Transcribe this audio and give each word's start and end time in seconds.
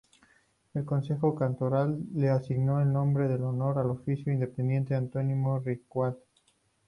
El 0.73 0.83
Concejo 0.83 1.35
Cantonal 1.35 1.99
le 2.15 2.31
asignó 2.31 2.81
el 2.81 2.91
nombre 2.91 3.25
en 3.31 3.43
honor 3.43 3.77
al 3.77 3.91
oficial 3.91 4.33
independentista 4.33 4.97
Antonio 4.97 5.59
Ricaurte. 5.59 6.25